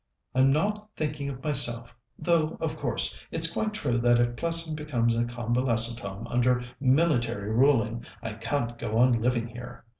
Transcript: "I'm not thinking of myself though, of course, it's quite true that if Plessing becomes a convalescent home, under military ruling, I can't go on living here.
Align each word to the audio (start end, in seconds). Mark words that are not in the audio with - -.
"I'm 0.33 0.51
not 0.51 0.89
thinking 0.95 1.29
of 1.29 1.43
myself 1.43 1.93
though, 2.17 2.57
of 2.59 2.75
course, 2.75 3.21
it's 3.29 3.53
quite 3.53 3.75
true 3.75 3.99
that 3.99 4.19
if 4.19 4.35
Plessing 4.35 4.73
becomes 4.75 5.15
a 5.15 5.25
convalescent 5.25 5.99
home, 5.99 6.25
under 6.27 6.63
military 6.79 7.51
ruling, 7.51 8.05
I 8.19 8.33
can't 8.33 8.79
go 8.79 8.97
on 8.97 9.11
living 9.21 9.45
here. 9.45 9.85